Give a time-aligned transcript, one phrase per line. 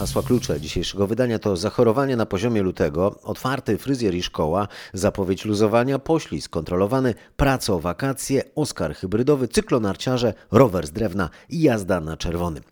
[0.00, 5.98] Hasła klucze dzisiejszego wydania to zachorowanie na poziomie lutego, otwarty fryzjer i szkoła, zapowiedź luzowania,
[5.98, 12.62] poślizg kontrolowany, praca o wakacje, Oskar hybrydowy, cyklonarciarze, rower z drewna i jazda na czerwonym.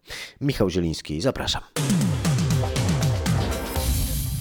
[0.40, 1.62] Michał Zieliński, zapraszam.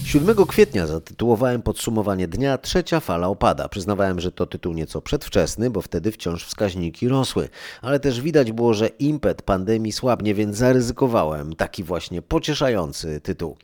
[0.08, 3.68] 7 kwietnia zatytułowałem podsumowanie dnia Trzecia fala opada.
[3.68, 7.48] Przyznawałem, że to tytuł nieco przedwczesny, bo wtedy wciąż wskaźniki rosły,
[7.82, 13.56] ale też widać było, że impet pandemii słabnie, więc zaryzykowałem taki właśnie pocieszający tytuł.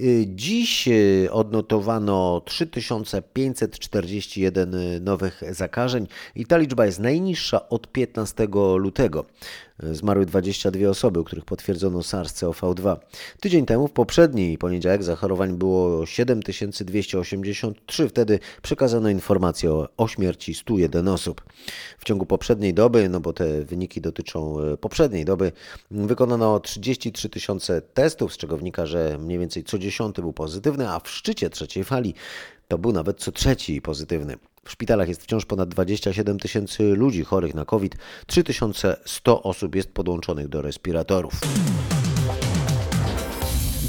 [0.00, 9.24] Y, Dziś y, odnotowano 3541 nowych zakażeń i ta liczba jest najniższa od 15 lutego.
[9.82, 12.96] Zmarły 22 osoby, u których potwierdzono SARS-CoV-2.
[13.40, 18.08] Tydzień temu, w poprzedni poniedziałek, zachorowań było 7283.
[18.08, 21.44] Wtedy przekazano informację o, o śmierci 101 osób.
[21.98, 25.52] W ciągu poprzedniej doby, no bo te wyniki dotyczą e, poprzedniej doby,
[25.90, 31.00] wykonano 33 tysiące testów, z czego wynika, że mniej więcej co dziesiąty był pozytywny, a
[31.00, 32.14] w szczycie trzeciej fali
[32.68, 34.36] to był nawet co trzeci pozytywny.
[34.68, 40.48] W szpitalach jest wciąż ponad 27 tysięcy ludzi chorych na COVID, 3100 osób jest podłączonych
[40.48, 41.32] do respiratorów.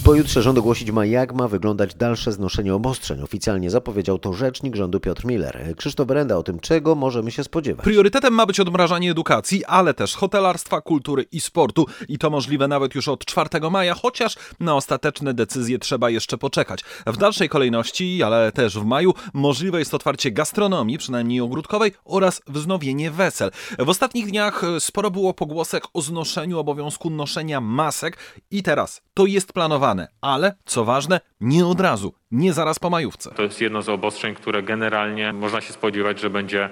[0.09, 3.21] Pojutrze rząd ogłosić ma, jak ma wyglądać dalsze znoszenie obostrzeń.
[3.21, 5.75] Oficjalnie zapowiedział to rzecznik rządu Piotr Miller.
[5.77, 7.83] Krzysztof Berenda o tym, czego możemy się spodziewać.
[7.83, 11.85] Priorytetem ma być odmrażanie edukacji, ale też hotelarstwa, kultury i sportu.
[12.07, 16.83] I to możliwe nawet już od 4 maja, chociaż na ostateczne decyzje trzeba jeszcze poczekać.
[17.07, 23.11] W dalszej kolejności, ale też w maju, możliwe jest otwarcie gastronomii, przynajmniej ogródkowej, oraz wznowienie
[23.11, 23.51] wesel.
[23.79, 28.17] W ostatnich dniach sporo było pogłosek o znoszeniu obowiązku noszenia masek
[28.51, 33.31] i teraz to jest planowane, ale co ważne, nie od razu, nie zaraz po majówce.
[33.35, 36.69] To jest jedno z obostrzeń, które generalnie można się spodziewać, że będzie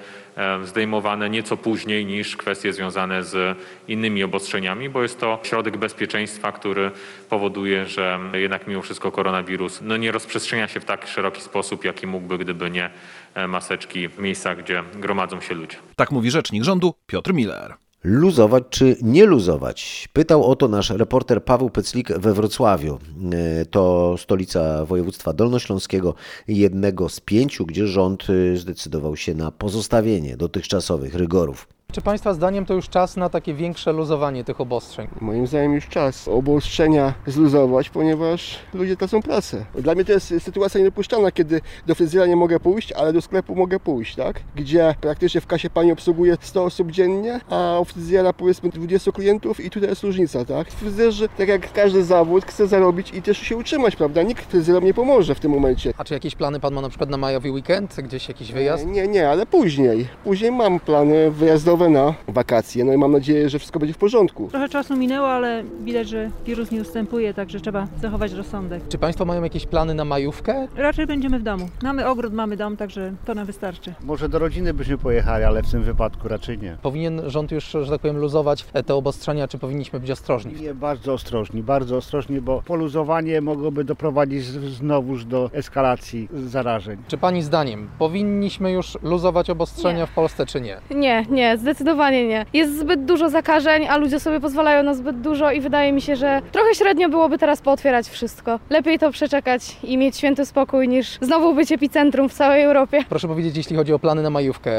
[0.64, 6.92] zdejmowane nieco później niż kwestie związane z innymi obostrzeniami, bo jest to środek bezpieczeństwa, który
[7.30, 12.08] powoduje, że jednak mimo wszystko koronawirus no nie rozprzestrzenia się w tak szeroki sposób, jaki
[12.08, 12.90] mógłby, gdyby nie
[13.34, 15.78] e, maseczki w miejscach, gdzie gromadzą się ludzie.
[15.96, 17.74] Tak mówi rzecznik rządu Piotr Miller.
[18.10, 20.10] Luzować czy nie luzować?
[20.14, 23.00] Pytał o to nasz reporter Paweł Pyclik we Wrocławiu.
[23.34, 26.14] E, To stolica województwa dolnośląskiego,
[26.48, 31.68] jednego z pięciu, gdzie rząd e, zdecydował się na pozostawienie dotychczasowych rygorów.
[31.92, 35.08] Czy Państwa zdaniem to już czas na takie większe luzowanie tych obostrzeń?
[35.22, 39.66] Moim zdaniem już czas obostrzenia zluzować, ponieważ ludzie tracą pracę.
[39.76, 43.56] Dla mnie to jest sytuacja niedopuszczalna, kiedy do fryzjera nie mogę pójść, ale do sklepu
[43.56, 44.42] mogę pójść, tak?
[44.56, 49.60] Gdzie praktycznie w kasie pani obsługuje 100 osób dziennie, a u fryzjera powiedzmy 20 klientów
[49.60, 50.72] i tutaj jest różnica, tak?
[50.72, 54.24] Fryzjerzy, tak jak każdy zawód, chce zarobić i też się utrzymać, prawda?
[54.24, 55.94] Nikt fryzjerom nie pomoże w tym momencie.
[55.98, 57.96] A czy jakieś plany Pan ma na przykład na majowy weekend?
[58.02, 58.86] Gdzieś jakiś wyjazd?
[58.86, 60.08] Nie, nie, ale później.
[60.24, 64.48] Później mam plany wyjazdowe na wakacje, no i mam nadzieję, że wszystko będzie w porządku.
[64.48, 68.84] Trochę czasu minęło, ale widać, że wirus nie ustępuje, także trzeba zachować rozsądek.
[68.90, 70.68] Czy Państwo mają jakieś plany na majówkę?
[70.76, 71.70] Raczej będziemy w domu.
[71.84, 73.94] Mamy ogród, mamy dom, także to nam wystarczy.
[74.04, 76.78] Może do rodziny byśmy pojechali, ale w tym wypadku raczej nie.
[76.82, 80.54] Powinien rząd już, że tak powiem, luzować te obostrzenia, czy powinniśmy być ostrożni?
[80.62, 86.98] Nie, bardzo ostrożni, bardzo ostrożni, bo poluzowanie mogłoby doprowadzić znowuż do eskalacji zarażeń.
[87.08, 90.08] Czy Pani zdaniem powinniśmy już luzować obostrzenia Nie.
[90.08, 90.78] w Polsce, czy nie?
[90.96, 92.46] Nie, nie, zdecydowanie nie.
[92.54, 96.16] Jest zbyt dużo zakażeń, a ludzie sobie pozwalają na zbyt dużo i wydaje mi się,
[96.16, 98.60] że trochę średnio byłoby teraz pootwierać wszystko.
[98.70, 103.04] Lepiej to przeczekać i mieć święty spokój niż znowu być epicentrum w całej Europie.
[103.10, 104.72] Proszę powiedzieć, jeśli chodzi o plany na majówkę,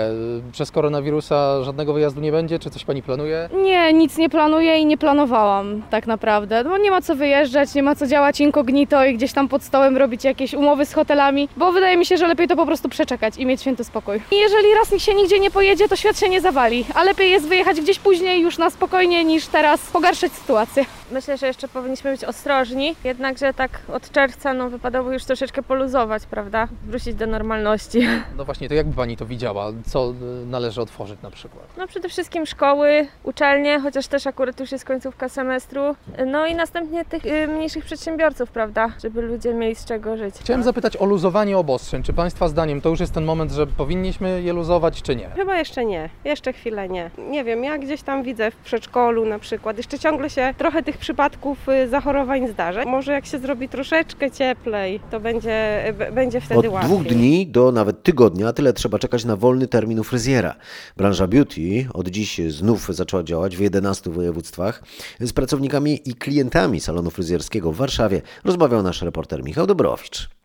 [0.52, 2.58] przez koronawirusa żadnego wyjazdu nie będzie?
[2.58, 3.48] Czy coś Pani planuje?
[3.62, 7.82] Nie, nic nie planuję i nie planowałam tak naprawdę, bo nie ma co wyjeżdżać, nie
[7.82, 11.72] ma co działać incognito i gdzieś tam pod stołem robić jakieś umowy z hotelami, bo
[11.72, 14.16] wydaje mi się, że lepiej to po prostu przeczekać i mieć święty spokój.
[14.32, 17.48] I jeżeli raz się nigdzie nie pojedzie, to świat się nie zawali, a lepiej jest
[17.48, 20.84] wyjechać gdzieś później już na spokojnie niż teraz pogarszać sytuację.
[21.12, 26.26] Myślę, że jeszcze powinniśmy być ostrożni, jednakże tak od czerwca no, wypadałoby już troszeczkę poluzować,
[26.26, 26.68] prawda?
[26.86, 27.98] Wrócić do normalności.
[28.38, 29.72] No właśnie, to jakby Pani to widziała?
[29.86, 30.10] Co
[30.42, 31.64] y, należy otworzyć na przykład?
[31.76, 35.80] No przede wszystkim szkoły, uczelnie, chociaż też akurat już jest końcówka semestru.
[36.26, 38.88] No i następnie tych y, mniejszych przedsiębiorców, prawda?
[39.02, 40.34] Żeby ludzie mieli z czego żyć.
[40.40, 42.02] Chciałem zapytać o luzowanie obostrzeń.
[42.02, 45.30] Czy Państwa zdaniem to już jest ten moment, że powinniśmy je luzować, czy nie?
[45.30, 46.10] Chyba jeszcze nie.
[46.24, 46.67] Jeszcze chwilę.
[46.68, 47.10] Chwilę nie.
[47.30, 50.96] Nie wiem, ja gdzieś tam widzę w przedszkolu na przykład, jeszcze ciągle się trochę tych
[50.98, 52.84] przypadków y, zachorowań zdarza.
[52.84, 56.90] Może jak się zrobi troszeczkę cieplej, to będzie, b- będzie wtedy Od łatwiej.
[56.90, 60.54] dwóch dni do nawet tygodnia tyle trzeba czekać na wolny termin u fryzjera.
[60.96, 64.82] Branża beauty od dziś znów zaczęła działać w 11 województwach.
[65.20, 70.37] Z pracownikami i klientami salonu fryzjerskiego w Warszawie rozmawiał nasz reporter Michał Dobrowicz.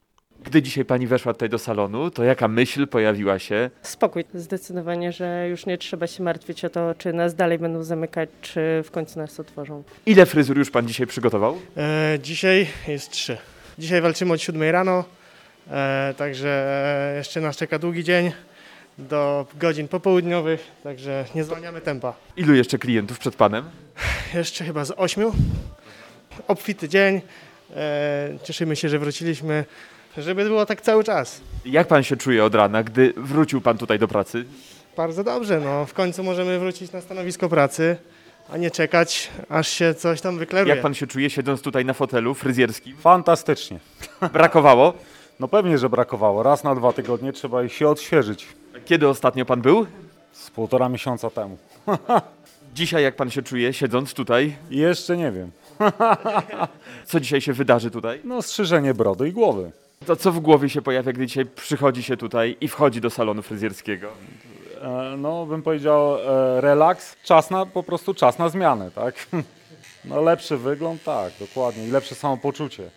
[0.44, 3.69] Gdy dzisiaj pani weszła tutaj do salonu, to jaka myśl pojawiła się?
[3.81, 4.25] Spokój.
[4.34, 8.84] Zdecydowanie, że już nie trzeba się martwić o to, czy nas dalej będą zamykać, czy
[8.86, 9.84] w końcu nas otworzą.
[10.06, 11.57] Ile fryzur już pan dzisiaj przygotował?
[11.78, 13.38] E, dzisiaj jest trzy.
[13.80, 15.04] Dzisiaj walczymy od 7 rano,
[15.72, 16.50] e, także
[17.13, 18.31] e, jeszcze nas czeka długi dzień
[18.98, 22.13] do godzin popołudniowych, także nie zwalniamy tempa.
[22.38, 23.69] Ilu jeszcze klientów przed panem?
[24.34, 25.34] Jeszcze chyba z ośmiu.
[26.48, 27.22] Obfity dzień.
[27.75, 29.66] E, cieszymy się, że wróciliśmy,
[30.18, 31.42] żeby było tak cały czas.
[31.65, 34.45] Jak pan się czuje od rana, gdy wrócił pan tutaj do pracy?
[34.98, 37.98] Bardzo dobrze, no w końcu możemy wrócić na stanowisko pracy,
[38.50, 40.75] a nie czekać, aż się coś tam wyklaruje.
[40.75, 42.98] Jak pan się czuje siedząc tutaj na fotelu fryzjerskim?
[42.98, 43.80] Fantastycznie.
[44.33, 44.94] Brakowało?
[45.39, 46.44] No pewnie, że brakowało.
[46.44, 48.48] Raz na dwa tygodnie trzeba się odświeżyć.
[48.86, 49.86] Kiedy ostatnio pan był?
[50.31, 51.57] Z półtora miesiąca temu.
[52.75, 54.56] Dzisiaj jak pan się czuje siedząc tutaj?
[54.69, 55.51] Jeszcze nie wiem.
[57.06, 58.21] Co dzisiaj się wydarzy tutaj?
[58.24, 59.71] No strzyżenie brody i głowy.
[60.06, 63.42] To co w głowie się pojawia, gdy dzisiaj przychodzi się tutaj i wchodzi do salonu
[63.42, 64.08] fryzjerskiego?
[64.82, 69.16] E, no bym powiedział e, relaks, czas na, po prostu czas na zmianę, tak?
[70.06, 72.90] No lepszy wygląd, tak, dokładnie i lepsze samopoczucie.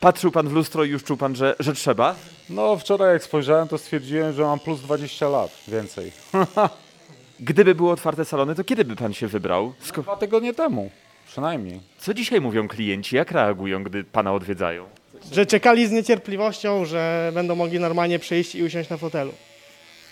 [0.00, 2.14] Patrzył pan w lustro i już czuł pan, że, że trzeba?
[2.50, 6.12] No wczoraj jak spojrzałem, to stwierdziłem, że mam plus 20 lat więcej.
[7.40, 9.72] Gdyby były otwarte salony, to kiedy by pan się wybrał?
[9.82, 10.90] Sko- Dwa tygodnie temu,
[11.26, 11.80] przynajmniej.
[11.98, 13.16] Co dzisiaj mówią klienci?
[13.16, 14.84] Jak reagują, gdy pana odwiedzają?
[15.32, 19.32] Że czekali z niecierpliwością, że będą mogli normalnie przyjść i usiąść na fotelu.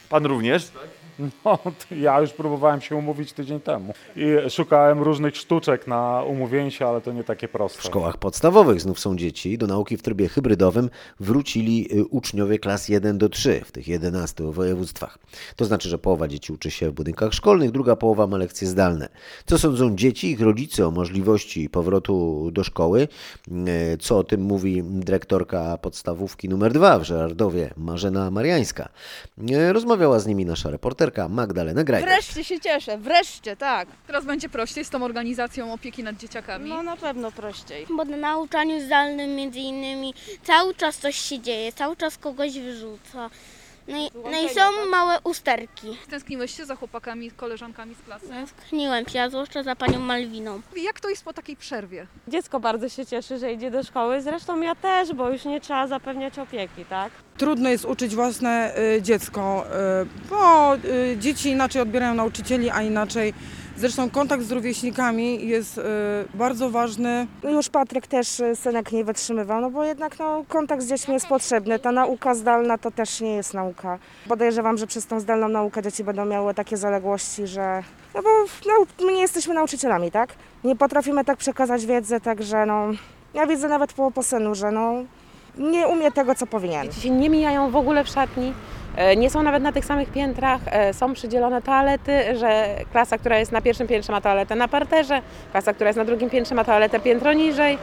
[0.09, 0.69] Pan również?
[1.19, 1.59] No,
[1.91, 7.01] ja już próbowałem się umówić tydzień temu i szukałem różnych sztuczek na umówienie się, ale
[7.01, 7.79] to nie takie proste.
[7.79, 9.59] W szkołach podstawowych znów są dzieci.
[9.59, 10.91] Do nauki w trybie hybrydowym
[11.21, 15.19] wrócili y, uczniowie klas 1 do 3 w tych 11 województwach.
[15.57, 19.09] To znaczy, że połowa dzieci uczy się w budynkach szkolnych, druga połowa ma lekcje zdalne.
[19.47, 23.09] Co sądzą dzieci i ich rodzice o możliwości powrotu do szkoły?
[23.49, 28.89] Y, Co o tym mówi dyrektorka podstawówki numer 2 w Żerardowie, Marzena Mariańska.
[29.51, 32.07] Y, Rozmawiała z nimi nasza reporterka Magdalena Grajda.
[32.07, 33.89] Wreszcie się cieszę, wreszcie, tak.
[34.07, 36.71] Teraz będzie prościej z tą organizacją opieki nad dzieciakami.
[36.71, 37.87] No na pewno prościej.
[37.97, 43.31] Bo na nauczaniu zdalnym między innymi cały czas coś się dzieje, cały czas kogoś wyrzuca.
[43.89, 45.99] No i, no i są małe usterki.
[46.11, 48.29] Tęskniłeś się za chłopakami, koleżankami z klasy?
[48.29, 50.61] Tęskniłem się, a zwłaszcza za panią Malwiną.
[50.77, 52.07] Jak to jest po takiej przerwie?
[52.29, 55.87] Dziecko bardzo się cieszy, że idzie do szkoły, zresztą ja też, bo już nie trzeba
[55.87, 57.13] zapewniać opieki, tak?
[57.39, 59.65] Trudno jest uczyć własne y, dziecko,
[60.03, 63.35] y, bo y, dzieci inaczej odbierają nauczycieli, a inaczej.
[63.77, 65.83] Zresztą kontakt z rówieśnikami jest y,
[66.35, 67.27] bardzo ważny.
[67.43, 71.27] Już Patryk też y, synek nie wytrzymywał, no bo jednak no, kontakt z dziećmi jest
[71.27, 71.79] potrzebny.
[71.79, 73.99] Ta nauka zdalna to też nie jest nauka.
[74.29, 77.83] Podejrzewam, że przez tą zdalną naukę dzieci będą miały takie zaległości, że.
[78.15, 78.29] No bo
[78.67, 80.35] no, my nie jesteśmy nauczycielami, tak?
[80.65, 82.89] Nie potrafimy tak przekazać wiedzy, także no.
[83.35, 84.93] Ja widzę nawet po, po synu, że no
[85.59, 86.87] nie umie tego, co powinien.
[86.87, 88.53] Dzieci się nie mijają w ogóle w szatni,
[89.17, 93.53] nie są nawet na tych samych piętrach, e, są przydzielone toalety, że klasa, która jest
[93.53, 97.01] na pierwszym piętrze ma toaletę na parterze, klasa, która jest na drugim piętrze ma toaletę
[97.01, 97.79] piętro niżej.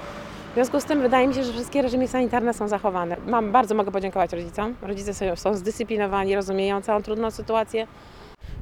[0.51, 3.17] W związku z tym wydaje mi się, że wszystkie reżimy sanitarne są zachowane.
[3.27, 4.75] Mam, bardzo mogę podziękować rodzicom.
[4.81, 7.87] Rodzice są, są zdyscyplinowani, rozumieją całą trudną sytuację.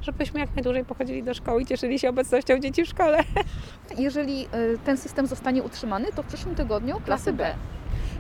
[0.02, 3.20] Żebyśmy jak najdłużej pochodzili do szkoły i cieszyli się obecnością dzieci w szkole.
[3.98, 7.54] Jeżeli y, ten system zostanie utrzymany, to w przyszłym tygodniu klasy B.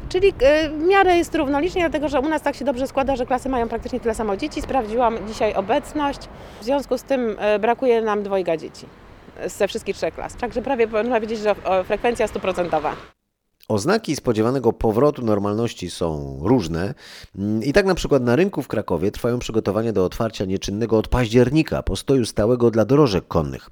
[0.09, 3.25] Czyli e, w miarę jest równolicznie, dlatego że u nas tak się dobrze składa, że
[3.25, 4.61] klasy mają praktycznie tyle samo dzieci.
[4.61, 6.19] Sprawdziłam dzisiaj obecność.
[6.61, 8.85] W związku z tym e, brakuje nam dwojga dzieci
[9.45, 10.35] ze wszystkich trzech klas.
[10.35, 12.95] Także prawie można powiedzieć, że frekwencja stuprocentowa.
[13.67, 16.93] Oznaki spodziewanego powrotu normalności są różne
[17.37, 21.07] Mm, i tak na przykład na rynku w Krakowie trwają przygotowania do otwarcia nieczynnego od
[21.07, 23.69] października postoju stałego dla dorożek konnych.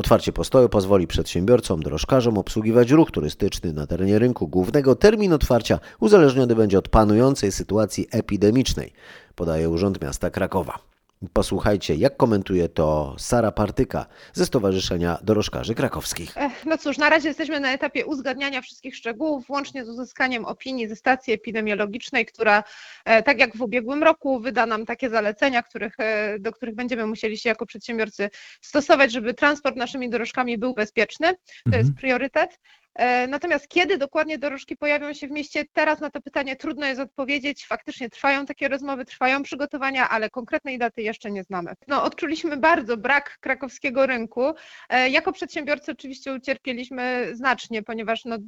[0.00, 4.96] Otwarcie postoju pozwoli przedsiębiorcom, drożkarzom obsługiwać ruch turystyczny na terenie rynku głównego.
[4.96, 8.92] Termin otwarcia uzależniony będzie od panującej sytuacji epidemicznej,
[9.34, 10.89] podaje Urząd Miasta Krakowa.
[11.32, 16.32] Posłuchajcie, jak komentuje to Sara Partyka ze Stowarzyszenia Dorożkarzy Krakowskich.
[16.36, 20.88] Ech, No cóż, na razie jesteśmy na etapie uzgadniania wszystkich szczegółów, łącznie z uzyskaniem opinii
[20.88, 22.64] ze stacji epidemiologicznej, która,
[23.04, 27.06] e, tak jak w ubiegłym roku, wyda nam takie zalecenia, których, e, do których będziemy
[27.06, 31.34] musieli się jako przedsiębiorcy stosować, żeby transport naszymi dorożkami był bezpieczny.
[31.70, 32.58] To jest priorytet.
[32.94, 37.00] E, Natomiast kiedy dokładnie dorożki pojawią się w mieście, teraz na to pytanie trudno jest
[37.00, 37.66] odpowiedzieć.
[37.66, 41.72] Faktycznie trwają takie rozmowy, trwają przygotowania, ale konkretnej daty jeszcze nie znamy.
[41.88, 44.52] No, odczuliśmy bardzo brak krakowskiego rynku.
[44.88, 48.38] E, Jako przedsiębiorcy oczywiście ucierpieliśmy znacznie, ponieważ no,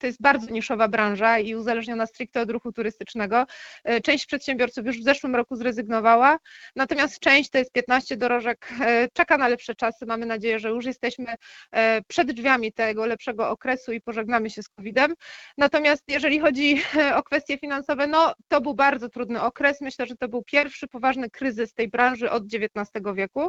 [0.00, 3.46] to jest bardzo niszowa branża i uzależniona stricte od ruchu turystycznego.
[3.84, 6.38] E, Część przedsiębiorców już w zeszłym roku zrezygnowała,
[6.76, 8.68] natomiast część, to jest 15 dorożek,
[9.12, 10.06] czeka na lepsze czasy.
[10.06, 11.34] Mamy nadzieję, że już jesteśmy
[12.08, 15.14] przed drzwiami tego lepszego okresu i pożegnamy się z COVID-em.
[15.58, 16.82] Natomiast jeżeli chodzi
[17.18, 19.80] o kwestie finansowe, no to był bardzo trudny okres.
[19.80, 23.48] Myślę, że to był pierwszy poważny kryzys tej branży od XIX wieku.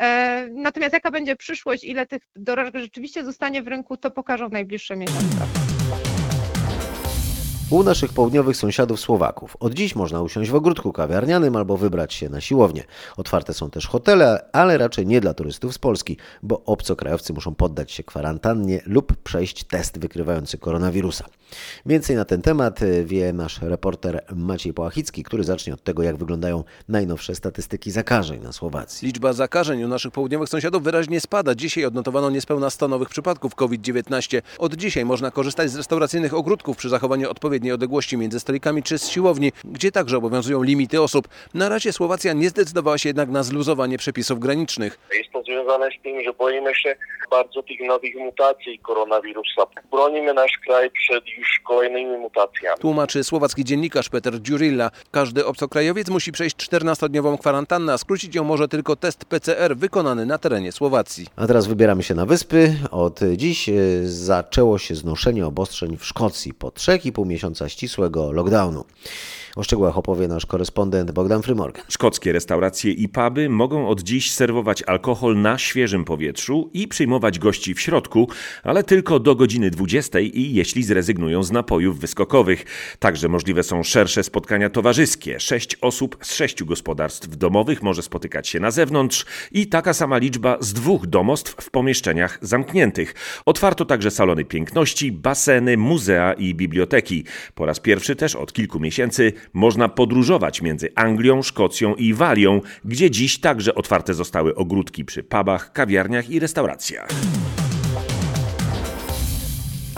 [0.00, 4.96] E, Natomiast jaka będzie przyszłość, ile tych dorożek rzeczywiście zostanie w rynku, to pokażą najbliższe
[4.96, 5.46] miesiące.
[7.70, 12.28] U naszych południowych sąsiadów Słowaków od dziś można usiąść w ogródku kawiarnianym albo wybrać się
[12.28, 12.84] na siłownię.
[13.16, 17.92] Otwarte są też hotele, ale raczej nie dla turystów z Polski, bo obcokrajowcy muszą poddać
[17.92, 21.24] się kwarantannie lub przejść test wykrywający koronawirusa.
[21.86, 26.16] Więcej na ten temat y, wie nasz reporter Maciej Połachicki, który zacznie od tego, jak
[26.16, 29.06] wyglądają najnowsze statystyki zakażeń na Słowacji.
[29.06, 31.54] Liczba zakażeń u naszych południowych sąsiadów wyraźnie spada.
[31.54, 34.42] Dzisiaj odnotowano niespełna 100 nowych przypadków COVID-19.
[34.58, 39.08] Od dzisiaj można korzystać z restauracyjnych ogródków przy zachowaniu odpowiedniej odległości między stolikami czy z
[39.08, 41.28] siłowni, gdzie także obowiązują limity osób.
[41.54, 44.98] Na razie Słowacja nie zdecydowała się jednak na zluzowanie przepisów granicznych.
[45.14, 46.96] Jest to związane z tym, że boimy się
[47.30, 49.62] bardzo tych nowych mutacji koronawirusa.
[49.90, 52.80] Bronimy nasz kraj przed już kolejnymi mutacjami.
[52.80, 54.90] Tłumaczy słowacki dziennikarz Peter Dziurilla.
[55.10, 60.38] Każdy obcokrajowiec musi przejść 14-dniową kwarantannę, a skrócić ją może tylko test PCR wykonany na
[60.38, 61.26] terenie Słowacji.
[61.36, 62.74] A teraz wybieramy się na wyspy.
[62.90, 68.84] Od dziś y, zaczęło się znoszenie obostrzeń w Szkocji po 3,5 miesiąca ścisłego lockdownu.
[69.56, 71.84] O szczegółach opowie nasz korespondent Bogdan Frymorgan.
[71.88, 77.74] Szkockie restauracje i puby mogą od dziś serwować alkohol na świeżym powietrzu i przyjmować gości
[77.74, 78.28] w środku,
[78.62, 82.64] ale tylko do godziny 20 i jeśli zrezygnują z napojów wyskokowych.
[82.98, 85.40] Także możliwe są szersze spotkania towarzyskie.
[85.40, 90.56] Sześć osób z sześciu gospodarstw domowych może spotykać się na zewnątrz i taka sama liczba
[90.60, 93.14] z dwóch domostw w pomieszczeniach zamkniętych.
[93.46, 97.24] Otwarto także salony piękności, baseny, muzea i biblioteki.
[97.54, 103.10] Po raz pierwszy też od kilku miesięcy można podróżować między Anglią, Szkocją i Walią, gdzie
[103.10, 107.08] dziś także otwarte zostały ogródki przy pubach, kawiarniach i restauracjach.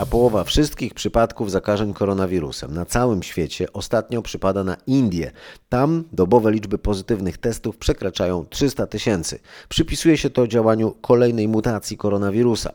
[0.00, 5.30] A połowa wszystkich przypadków zakażeń koronawirusem na całym świecie ostatnio przypada na Indię.
[5.68, 9.38] Tam dobowe liczby pozytywnych testów przekraczają 300 tysięcy.
[9.68, 12.72] Przypisuje się to działaniu kolejnej mutacji koronawirusa.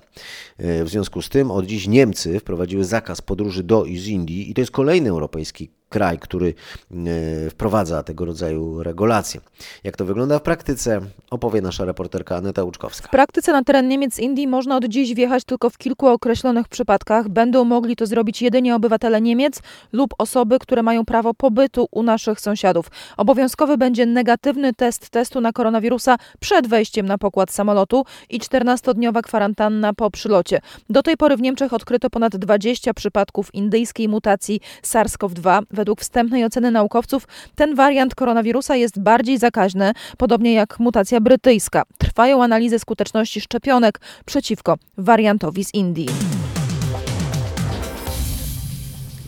[0.58, 4.52] E, W związku z tym od dziś Niemcy wprowadziły zakaz podróży do i z Indii
[4.52, 6.54] i to jest kolejny europejski kraj, który
[6.92, 9.42] e, wprowadza tego rodzaju regulacje.
[9.84, 13.08] Jak to wygląda w praktyce, opowie nasza reporterka Aneta Łuczkowska.
[13.08, 17.30] W praktyce na teren Niemiec Indii można od dziś wjechać tylko w kilku określonych przypadkach.
[17.30, 19.62] Będą mogli to zrobić jedynie obywatele Niemiec
[19.94, 22.86] lub osoby, które mają prawo pobytu u naszych sąsiadów.
[23.18, 29.94] Obowiązkowy będzie negatywny test testu na koronawirusa przed wejściem na pokład samolotu i 14-dniowa kwarantanna
[29.94, 30.62] po przylocie.
[30.90, 35.64] Do tej pory w Niemczech odkryto ponad 20 przypadków indyjskiej mutacji SARS-CoV-2.
[35.86, 41.84] Według wstępnej oceny naukowców ten wariant koronawirusa jest bardziej zakaźny, podobnie jak mutacja brytyjska.
[41.98, 46.08] Trwają analizy skuteczności szczepionek przeciwko wariantowi z Indii.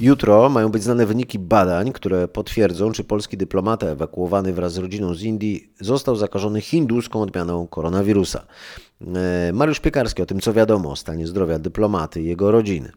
[0.02, 5.14] Jutro mają być znane wyniki badań, które potwierdzą, czy polski dyplomata ewakuowany wraz z rodziną
[5.14, 8.46] z Indii został zakażony hinduską odmianą koronawirusa.
[9.16, 12.92] E, Mariusz Piekarski o tym, co wiadomo o stanie zdrowia dyplomaty i jego rodziny.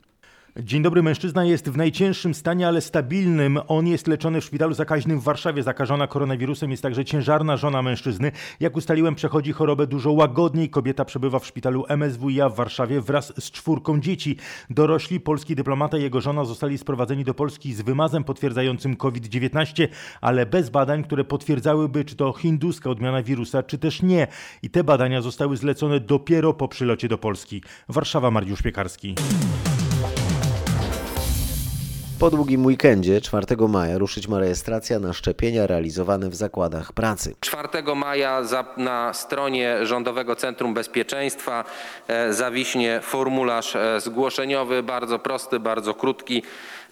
[0.57, 3.59] Dzień dobry, mężczyzna jest w najcięższym stanie, ale stabilnym.
[3.69, 5.63] On jest leczony w szpitalu zakaźnym w Warszawie.
[5.63, 8.33] Zakażona koronawirusem jest także ciężarna żona mężczyzny.
[8.61, 10.71] Jak ustaliłem, przechodzi chorobę dużo łagodniej.
[10.71, 14.37] Kobieta przebywa w szpitalu MSWiA w Warszawie wraz z czwórką dzieci.
[14.71, 19.89] Dorośli polski dyplomata i jego żona zostali sprowadzeni do Polski z wymazem potwierdzającym COVID-19,
[20.21, 24.27] ale bez badań, które potwierdzałyby, czy to hinduska odmiana wirusa, czy też nie.
[24.63, 27.63] I te badania zostały zlecone dopiero po przylocie do Polski.
[27.89, 29.15] Warszawa, Mariusz Piekarski.
[32.21, 37.35] Po długim weekendzie 4 maja ruszyć ma rejestracja na szczepienia realizowane w zakładach pracy.
[37.41, 41.65] 4 maja za, na stronie Rządowego Centrum Bezpieczeństwa
[42.09, 46.43] e, zawiśnie formularz e, zgłoszeniowy, bardzo prosty, bardzo krótki.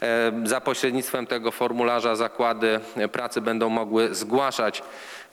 [0.02, 2.80] E, za pośrednictwem tego formularza zakłady
[3.12, 4.82] pracy będą mogły zgłaszać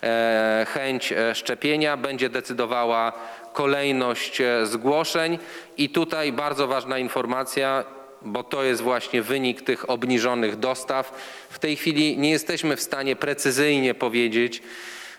[0.04, 1.98] e, chęć e, szczepienia.
[1.98, 3.14] Będzie decydowała
[3.54, 5.40] kolejność e, zgłoszeń
[5.78, 7.84] i tutaj bardzo ważna informacja
[8.26, 11.14] bo to jest właśnie wynik tych obniżonych dostaw.
[11.50, 14.64] W tej chwili nie jesteśmy w stanie precyzyjnie powiedzieć,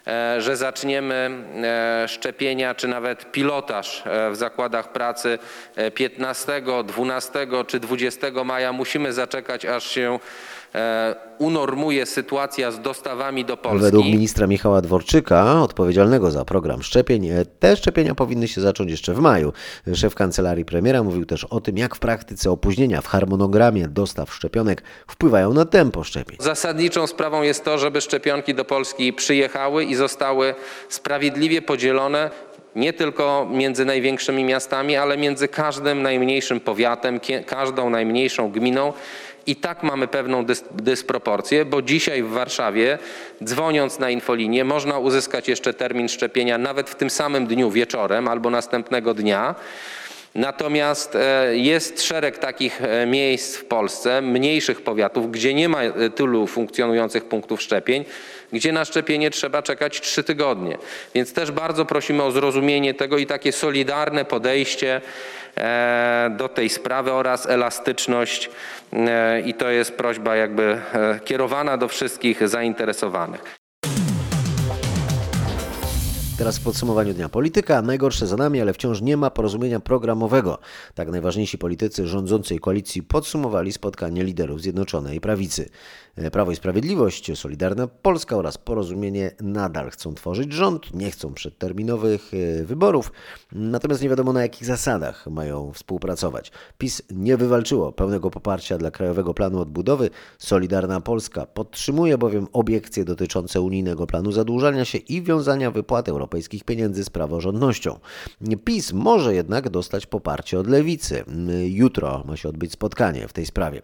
[0.07, 1.31] e, że zaczniemy
[1.65, 5.39] e, szczepienia czy nawet pilotaż e, w zakładach pracy
[5.77, 8.73] e, 15, 12 czy 20 maja.
[8.73, 10.19] Musimy zaczekać, aż się
[11.39, 13.85] unormuje sytuacja z dostawami do Polski.
[13.85, 19.15] Według ministra Michała Dworczyka, odpowiedzialnego za program szczepień, e, te szczepienia powinny się zacząć jeszcze
[19.15, 19.53] w maju.
[19.95, 24.83] Szef kancelarii premiera mówił też o tym, jak w praktyce opóźnienia w harmonogramie dostaw szczepionek
[25.07, 26.37] wpływają na tempo szczepień.
[26.41, 30.55] Zasadniczą sprawą jest to, żeby szczepionki do Polski przyjechały i zostały
[30.89, 32.31] sprawiedliwie podzielone
[32.77, 38.93] nie tylko między największymi miastami, ale między każdym najmniejszym powiatem, każdą najmniejszą gminą.
[39.47, 42.99] I tak mamy pewną dys dysproporcję, bo dzisiaj w Warszawie,
[43.45, 48.51] dzwoniąc na infolinię, można uzyskać jeszcze termin szczepienia nawet w tym samym dniu wieczorem albo
[48.51, 49.55] następnego dnia.
[50.37, 56.11] Natomiast e, jest szereg takich e, miejsc w Polsce, mniejszych powiatów, gdzie nie ma e,
[56.11, 58.05] tylu funkcjonujących punktów szczepień,
[58.53, 60.79] gdzie na szczepienie trzeba czekać trzy tygodnie.
[61.15, 65.01] Więc też bardzo prosimy o zrozumienie tego i takie solidarne podejście
[65.57, 68.51] e, do tej sprawy oraz elastyczność.
[68.93, 73.67] E, I to jest prośba jakby e, kierowana do wszystkich zainteresowanych.
[76.39, 77.83] Teraz w podsumowaniu Dnia Polityka.
[77.83, 80.59] Najgorsze za nami, ale wciąż nie ma porozumienia programowego.
[80.95, 85.69] Tak najważniejsi politycy rządzącej koalicji podsumowali spotkanie liderów Zjednoczonej Prawicy.
[86.33, 92.65] Prawo i Sprawiedliwość, Solidarna Polska oraz Porozumienie nadal chcą tworzyć rząd, nie chcą przedterminowych e,
[92.65, 93.13] wyborów,
[93.53, 96.53] natomiast nie wiadomo na jakich zasadach mają współpracować.
[96.79, 100.11] PiS nie wywalczyło pełnego poparcia dla Krajowego Planu Odbudowy.
[100.39, 107.05] Solidarna Polska podtrzymuje bowiem obiekcje dotyczące unijnego planu zadłużania się i wiązania wypłat europejskich pieniędzy
[107.05, 107.99] z praworządnością.
[108.65, 111.25] PiS może jednak dostać poparcie od lewicy.
[111.65, 113.83] Jutro ma się odbyć spotkanie w tej sprawie.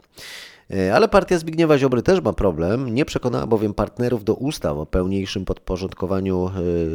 [0.73, 2.95] E, Ale partia Zbigniewa Ziobry też ma problem.
[2.95, 6.50] Nie przekonała bowiem partnerów do ustaw o pełniejszym podporządkowaniu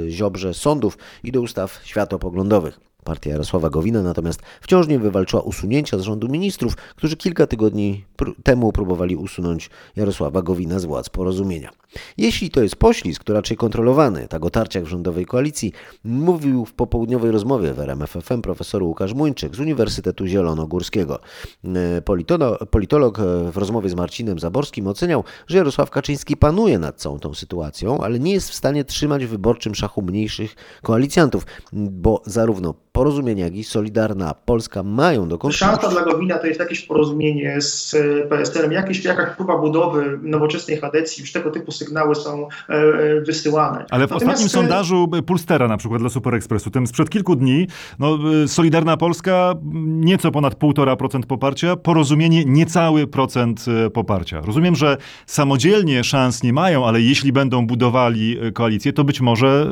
[0.07, 2.79] e, Ziobrze sądów i do ustaw światopoglądowych.
[3.07, 8.33] Partia Jarosława Gowina natomiast wciąż nie wywalczyła usunięcia z rządu ministrów, którzy kilka tygodni pr-
[8.43, 11.69] temu próbowali usunąć Jarosława Gowina z władz porozumienia.
[12.17, 15.71] Jeśli to jest poślizg, to raczej kontrolowany, tak o tarciach w rządowej koalicji,
[16.03, 21.19] mówił w popołudniowej rozmowie w RMFFM profesor Łukasz Muńczyk z Uniwersytetu Zielonogórskiego.
[21.65, 27.01] E, Politolo, politolog e, w rozmowie z Marcinem Zaborskim oceniał, że Jarosław Kaczyński panuje nad
[27.01, 32.21] całą tą sytuacją, ale nie jest w stanie trzymać w wyborczym szachu mniejszych koalicjantów, bo
[32.25, 37.61] zarówno Porozumienie, jak i Solidarna Polska mają dokąd Szansa dla Gowina to jest jakieś porozumienie
[37.61, 42.73] z e, PSL-em, jakieś, jakaś próba budowy nowoczesnej chadecji, już tego typu sygnały są e,
[42.73, 43.85] e, wysyłane.
[43.89, 47.67] Ale w Natomiast, ostatnim sondażu Pulstera na przykład dla Super Expressu, tym sprzed kilku dni,
[47.99, 54.41] no, Solidarna Polska m, nieco ponad 1,5% poparcia, porozumienie niecały procent poparcia.
[54.41, 59.71] Rozumiem, że samodzielnie szans nie mają, ale jeśli będą budowali koalicję, to być może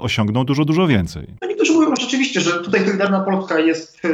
[0.00, 1.26] osiągną dużo, dużo więcej.
[1.42, 4.08] No niektórzy mówią rzeczywiście, że tutaj Solidarna Polska jest, e,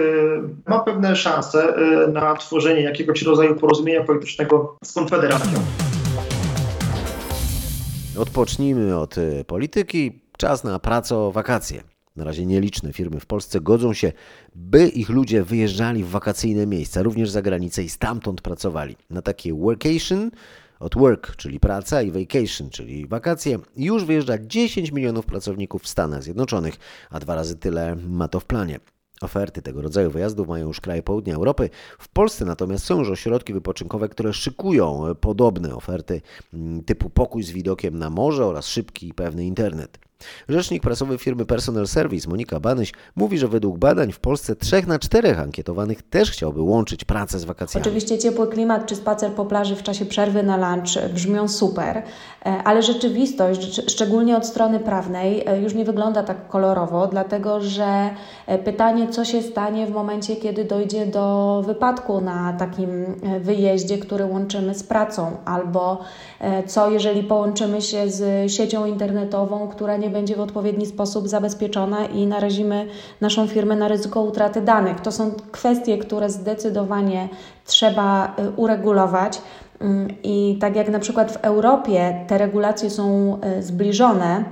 [0.66, 5.60] ma pewne szanse e, na tworzenie jakiegoś rodzaju porozumienia politycznego z Konfederacją.
[8.18, 10.20] Odpocznijmy od y, polityki.
[10.38, 11.82] Czas na pracę wakacje.
[12.16, 14.12] Na razie nieliczne firmy w Polsce godzą się,
[14.54, 18.96] by ich ludzie wyjeżdżali w wakacyjne miejsca, również za granicę i stamtąd pracowali.
[19.10, 20.30] Na takie workation
[20.80, 26.22] od work, czyli praca, i vacation, czyli wakacje, już wyjeżdża 10 milionów pracowników w Stanach
[26.22, 26.74] Zjednoczonych,
[27.10, 28.80] a dwa razy tyle ma to w planie.
[29.20, 31.70] Oferty tego rodzaju wyjazdów mają już kraje południa Europy.
[31.98, 36.20] W Polsce natomiast są już ośrodki wypoczynkowe, które szykują podobne oferty
[36.54, 39.98] mm, typu pokój z widokiem na morze oraz szybki i pewny internet.
[40.48, 44.98] Rzecznik prasowy firmy Personal Service Monika Banyś mówi, że według badań w Polsce 3 na
[44.98, 47.82] 4 ankietowanych też chciałby łączyć pracę z wakacjami.
[47.82, 52.02] Oczywiście ciepły klimat czy spacer po plaży w czasie przerwy na lunch brzmią super, e,
[52.64, 58.10] ale rzeczywistość, szcz- szczególnie od strony prawnej, e, już nie wygląda tak kolorowo, dlatego że
[58.46, 62.88] e, pytanie, co się stanie w momencie, kiedy dojdzie do wypadku na takim
[63.40, 65.98] wyjeździe, który łączymy z pracą, albo
[66.66, 72.26] co jeżeli połączymy się z siecią internetową, która nie będzie w odpowiedni sposób zabezpieczona i
[72.26, 72.86] narazimy
[73.20, 75.00] naszą firmę na ryzyko utraty danych.
[75.00, 77.28] To są kwestie, które zdecydowanie
[77.66, 79.42] trzeba y, uregulować.
[79.82, 84.44] Ym, I tak jak na przykład w Europie te regulacje są y, zbliżone,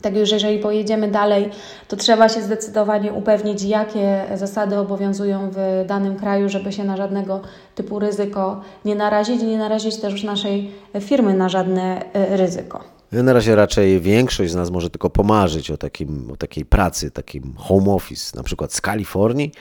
[0.00, 1.50] tak już jeżeli pojedziemy dalej,
[1.88, 7.40] to trzeba się zdecydowanie upewnić, jakie zasady obowiązują w danym kraju, żeby się na żadnego
[7.74, 10.70] typu ryzyko nie narazić i nie narazić też naszej
[11.00, 12.97] firmy na żadne y, ryzyko.
[13.12, 17.54] Na razie raczej większość z nas może tylko pomarzyć o, takim, o takiej pracy, takim
[17.56, 19.52] home office, na przykład z Kalifornii.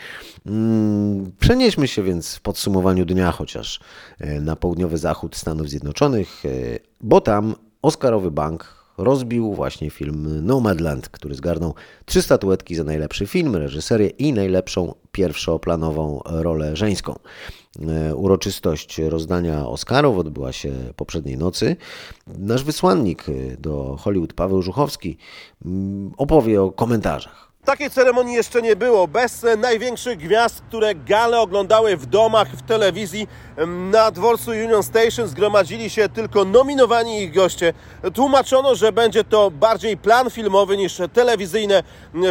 [0.45, 3.79] Mm, Przenieśmy się więc w podsumowaniu dnia chociaż
[4.19, 6.49] e, na południowy zachód Stanów Zjednoczonych, e,
[7.01, 11.73] bo tam Oscarowy Bank rozbił właśnie film Nomadland, który zgarnął
[12.05, 17.19] trzy statuetki za najlepszy film, reżyserię i najlepszą pierwszoplanową rolę żeńską.
[17.87, 21.75] E, uroczystość rozdania Oscarów odbyła się poprzedniej nocy.
[22.27, 23.25] Nasz wysłannik
[23.59, 25.17] do Hollywood, Paweł Żuchowski,
[25.65, 27.46] mm, opowie o komentarzach.
[27.67, 29.07] Takiej ceremonii jeszcze nie było.
[29.07, 33.27] Bez największych gwiazd, które gale oglądały w domach, w telewizji,
[33.67, 37.73] na dworcu Union Station zgromadzili się tylko nominowani ich goście.
[38.13, 41.83] Tłumaczono, że będzie to bardziej plan filmowy niż telewizyjne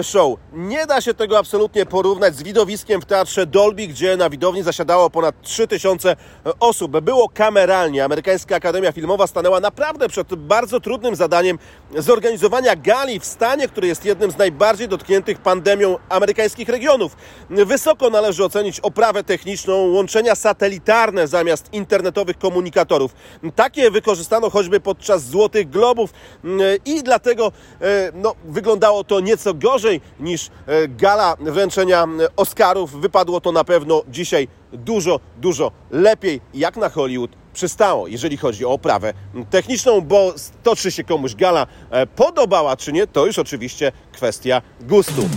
[0.02, 0.38] show.
[0.52, 5.10] Nie da się tego absolutnie porównać z widowiskiem w teatrze Dolby, gdzie na widowni zasiadało
[5.10, 6.16] ponad 3000
[6.60, 7.00] osób.
[7.00, 8.04] Było kameralnie.
[8.04, 11.58] Amerykańska Akademia Filmowa stanęła naprawdę przed bardzo trudnym zadaniem
[11.96, 17.16] zorganizowania gali w stanie, który jest jednym z najbardziej dotkniętych pandemią amerykańskich regionów.
[17.50, 23.14] Wysoko należy ocenić oprawę techniczną, łączenia satelitarne, zamiast internetowych komunikatorów.
[23.54, 26.12] Takie wykorzystano choćby podczas Złotych Globów
[26.44, 33.00] mm, i dlatego e, no, wyglądało to nieco gorzej niż e, gala wręczenia Oscarów.
[33.00, 38.70] Wypadło to na pewno dzisiaj dużo, dużo lepiej, jak na Hollywood przystało, jeżeli chodzi o
[38.70, 39.12] oprawę
[39.50, 44.62] techniczną, bo to, czy się komuś gala e, podobała, czy nie, to już oczywiście kwestia
[44.80, 45.28] gustu.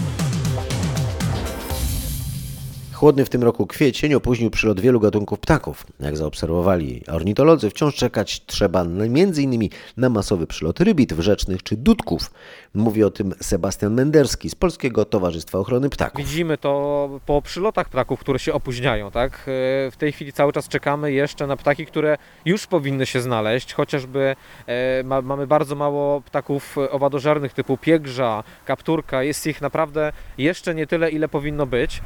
[2.99, 5.85] Chłodny w tym roku kwiecień opóźnił przylot wielu gatunków ptaków.
[5.99, 9.69] Jak zaobserwowali ornitolodzy, wciąż czekać trzeba m.in.
[9.97, 12.31] na masowy przylot rybitw rzecznych czy dudków.
[12.73, 16.25] Mówi o tym Sebastian Menderski z Polskiego Towarzystwa Ochrony Ptaków.
[16.25, 19.11] Widzimy to po przylotach ptaków, które się opóźniają.
[19.11, 19.43] Tak?
[19.91, 24.35] W tej chwili cały czas czekamy jeszcze na ptaki, które już powinny się znaleźć, chociażby
[24.67, 29.23] e, ma, mamy bardzo mało ptaków owadożernych typu piegrza, kapturka.
[29.23, 32.01] Jest ich naprawdę jeszcze nie tyle, ile powinno być.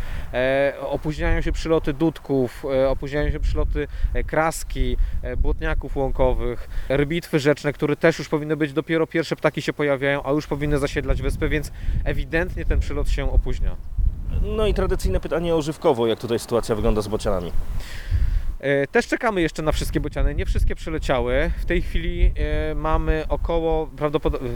[0.87, 7.73] Opóźniają się przyloty dudków, e, opóźniają się przyloty e, kraski, e, błotniaków łąkowych, rybitwy rzeczne,
[7.73, 11.49] które też już powinny być, dopiero pierwsze ptaki się pojawiają, a już powinny zasiedlać wyspy,
[11.49, 11.71] więc
[12.03, 13.75] ewidentnie ten przylot się opóźnia.
[14.41, 17.51] No i tradycyjne pytanie o żywkowo, jak tutaj sytuacja wygląda z bocianami?
[18.91, 20.35] Też czekamy jeszcze na wszystkie bociany.
[20.35, 21.51] Nie wszystkie przyleciały.
[21.57, 22.33] W tej chwili
[22.75, 24.49] mamy około prawdopodobnie.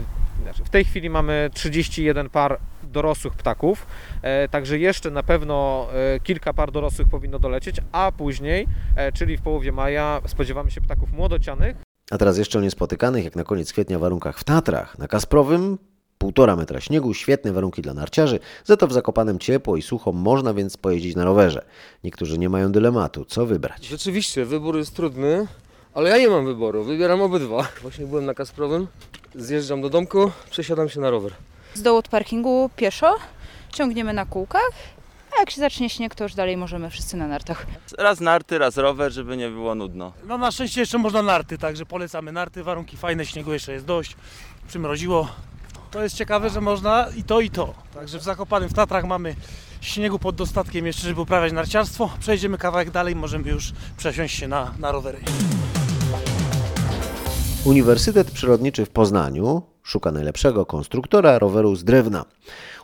[0.64, 3.86] W tej chwili mamy 31 par dorosłych ptaków,
[4.22, 9.36] e, także jeszcze na pewno e, kilka par dorosłych powinno dolecieć, a później, e, czyli
[9.36, 11.76] w połowie maja, spodziewamy się ptaków młodocianych.
[12.10, 14.98] A teraz jeszcze o niespotykanych, jak na koniec kwietnia, warunkach w Tatrach.
[14.98, 15.78] Na Kasprowym
[16.18, 20.54] półtora metra śniegu, świetne warunki dla narciarzy, za to w Zakopanem ciepło i sucho, można
[20.54, 21.64] więc pojeździć na rowerze.
[22.04, 23.86] Niektórzy nie mają dylematu, co wybrać.
[23.86, 25.46] Rzeczywiście, wybór jest trudny,
[25.98, 27.68] ale ja nie mam wyboru, wybieram obydwa.
[27.82, 28.86] Właśnie byłem na Kasprowym,
[29.34, 31.32] zjeżdżam do domku, przesiadam się na rower.
[31.74, 33.16] Z dołu od parkingu pieszo,
[33.72, 34.70] ciągniemy na kółkach,
[35.36, 37.66] a jak się zacznie śnieg, to już dalej możemy wszyscy na nartach.
[37.98, 40.12] Raz narty, raz rower, żeby nie było nudno.
[40.26, 44.16] No na szczęście jeszcze można narty, także polecamy narty, warunki fajne, śniegu jeszcze jest dość,
[44.68, 45.28] przymroziło.
[45.90, 47.74] To jest ciekawe, że można i to i to.
[47.94, 49.34] Także w Zakopanym w Tatrach mamy
[49.80, 52.10] śniegu pod dostatkiem jeszcze, żeby uprawiać narciarstwo.
[52.20, 55.18] Przejdziemy kawałek dalej, możemy już przesiąść się na, na rowery.
[57.64, 62.24] Uniwersytet Przyrodniczy w Poznaniu szuka najlepszego konstruktora roweru z drewna.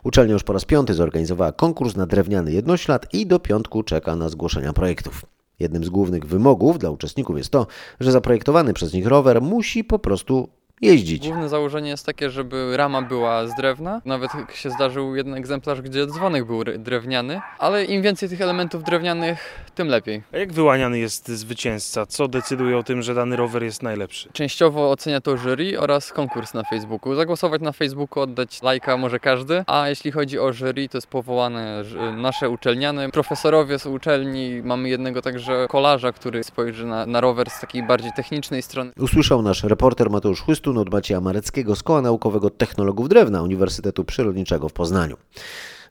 [0.03, 4.29] Uczelnia już po raz piąty zorganizowała konkurs na drewniany jednoślad i do piątku czeka na
[4.29, 5.25] zgłoszenia projektów.
[5.59, 7.67] Jednym z głównych wymogów dla uczestników jest to,
[7.99, 10.49] że zaprojektowany przez nich rower musi po prostu
[10.81, 11.27] jeździć.
[11.27, 14.01] Główne założenie jest takie, żeby rama była z drewna.
[14.05, 19.65] Nawet się zdarzył jeden egzemplarz, gdzie dzwonek był drewniany, ale im więcej tych elementów drewnianych,
[19.75, 20.23] tym lepiej.
[20.33, 22.05] A jak wyłaniany jest zwycięzca?
[22.05, 24.29] Co decyduje o tym, że dany rower jest najlepszy?
[24.33, 27.15] Częściowo ocenia to jury oraz konkurs na Facebooku.
[27.15, 31.83] Zagłosować na Facebooku, oddać lajka może każdy, a jeśli chodzi o jury, to jest powołane
[32.17, 33.09] nasze uczelniane.
[33.11, 38.11] Profesorowie z uczelni, mamy jednego także kolarza, który spojrzy na, na rower z takiej bardziej
[38.15, 38.91] technicznej strony.
[38.99, 44.69] Usłyszał nasz reporter Mateusz Chłystun od Macieja Mareckiego z Koła Naukowego Technologów Drewna Uniwersytetu Przyrodniczego
[44.69, 45.17] w Poznaniu.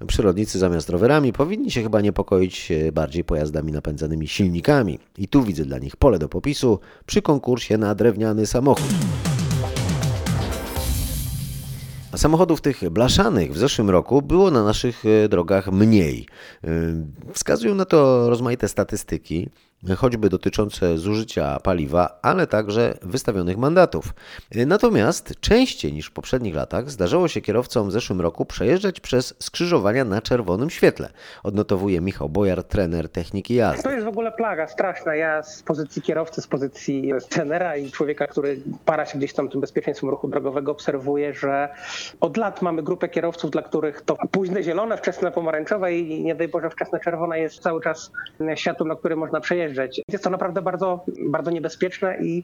[0.06, 4.98] Przyrodnicy zamiast rowerami powinni się chyba niepokoić bardziej pojazdami napędzanymi silnikami.
[5.18, 8.84] I tu widzę dla nich pole do popisu przy konkursie na drewniany samochód.
[12.12, 16.26] A samochodów tych blaszanych w zeszłym roku było na naszych drogach mniej.
[17.32, 19.48] Wskazują na to rozmaite statystyki
[19.96, 24.14] choćby dotyczące zużycia paliwa, ale także wystawionych mandatów.
[24.66, 30.04] Natomiast częściej niż w poprzednich latach zdarzało się kierowcom w zeszłym roku przejeżdżać przez skrzyżowania
[30.04, 31.08] na czerwonym świetle,
[31.42, 33.82] odnotowuje Michał Bojar, trener techniki jazdy.
[33.82, 35.14] To jest w ogóle plaga straszna.
[35.14, 39.60] Ja z pozycji kierowcy, z pozycji trenera i człowieka, który para się gdzieś tam tym
[39.60, 41.68] bezpieczeństwem ruchu drogowego, obserwuję, że
[42.20, 46.48] od lat mamy grupę kierowców, dla których to późne zielone, wczesne pomarańczowe i nie daj
[46.48, 48.12] Boże wczesne czerwone jest cały czas
[48.54, 49.73] światłem, na którym można przejeżdżać.
[50.08, 52.42] Jest to naprawdę bardzo, bardzo niebezpieczne i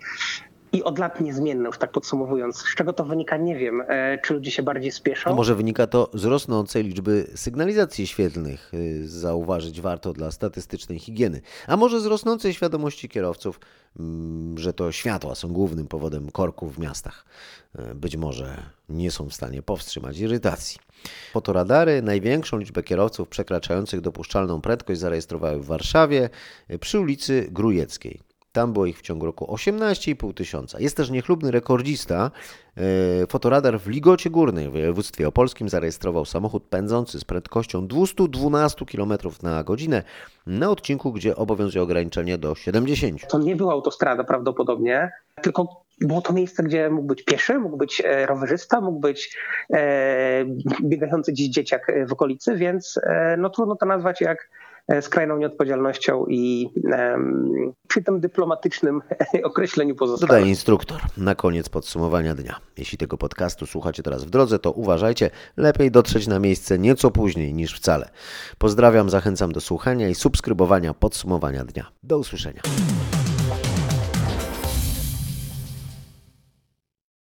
[0.72, 2.56] i od lat niezmienne, już tak podsumowując.
[2.56, 3.83] Z czego to wynika, nie wiem.
[3.88, 5.30] E, czy ludzie się bardziej spieszą?
[5.30, 8.74] A może wynika to z rosnącej liczby sygnalizacji świetlnych.
[8.74, 11.40] Y, Zauważyć warto dla statystycznej higieny.
[11.66, 13.61] A może z rosnącej świadomości kierowców,
[14.00, 17.24] mm, że to światła są głównym powodem korków w miastach.
[17.78, 18.56] Y, Być może
[18.88, 20.78] nie są w stanie powstrzymać irytacji.
[21.33, 26.30] Fotoradary największą liczbę kierowców przekraczających dopuszczalną prędkość zarejestrowały w Warszawie
[26.70, 28.30] y, przy ulicy Grujeckiej.
[28.52, 30.80] Tam było ich w ciągu roku 18,5 tysiąca.
[30.80, 32.30] Jest też niechlubny rekordzista.
[32.76, 39.12] E, Fotoradar w Ligocie Górnej w województwie opolskim zarejestrował samochód pędzący z prędkością 212 km
[39.42, 40.02] na godzinę
[40.46, 43.28] na odcinku, gdzie obowiązuje ograniczenie do 70.
[43.28, 48.02] To nie była autostrada prawdopodobnie, tylko było to miejsce, gdzie mógł być pieszy, mógł być
[48.04, 49.36] e, rowerzysta, mógł być
[49.74, 50.44] e,
[50.82, 54.48] biegający dziś dzieciak w okolicy, więc e, no trudno to nazwać jak
[55.00, 56.68] skrajną nieodpowiedzialnością i
[57.88, 59.00] przy tym dyplomatycznym
[59.44, 60.31] określeniu pozostałych.
[60.31, 62.57] Dodaje instruktor na koniec podsumowania dnia.
[62.79, 67.55] Jeśli tego podcastu słuchacie teraz w drodze, to uważajcie, lepiej dotrzeć na miejsce nieco później
[67.55, 68.11] niż wcale.
[68.59, 71.87] Pozdrawiam, zachęcam do słuchania i subskrybowania podsumowania dnia.
[72.03, 72.61] Do usłyszenia.